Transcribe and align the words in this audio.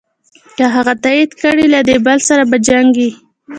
که 0.57 0.65
هغه 0.75 0.93
تایید 1.03 1.31
کړې 1.41 1.65
له 1.73 1.79
دې 1.87 1.97
بل 2.05 2.19
سره 2.29 2.43
په 2.51 2.57
جنګ 2.67 2.89
یې. 3.03 3.11